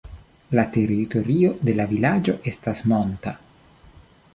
La 0.59 0.63
teritorio 0.77 1.53
de 1.69 1.77
la 1.81 1.87
vilaĝo 1.95 2.37
estas 2.53 2.87
monta. 2.95 3.37